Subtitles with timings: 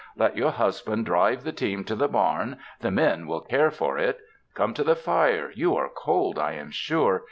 [0.17, 4.19] Let your husband drive the team to the l)arn, the men will care for it.
[4.55, 7.19] Come to the fire, you are cold, I am sure.